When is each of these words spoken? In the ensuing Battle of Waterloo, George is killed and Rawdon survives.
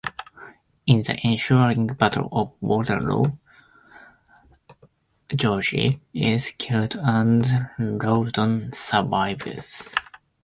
In 0.87 1.03
the 1.03 1.13
ensuing 1.17 1.85
Battle 1.85 2.27
of 2.31 2.53
Waterloo, 2.59 3.37
George 5.35 5.75
is 6.11 6.49
killed 6.57 6.95
and 6.95 7.45
Rawdon 7.77 8.73
survives. 8.73 9.93